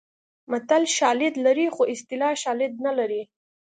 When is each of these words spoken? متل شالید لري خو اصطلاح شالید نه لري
متل 0.51 0.83
شالید 0.97 1.35
لري 1.45 1.67
خو 1.75 1.81
اصطلاح 1.93 2.33
شالید 2.43 2.73
نه 2.85 2.91
لري 2.97 3.21